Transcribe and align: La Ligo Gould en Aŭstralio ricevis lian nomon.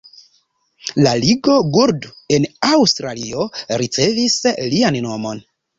La 1.07 1.11
Ligo 1.25 1.59
Gould 1.77 2.09
en 2.39 2.49
Aŭstralio 2.73 3.49
ricevis 3.85 4.43
lian 4.75 5.03
nomon. 5.11 5.51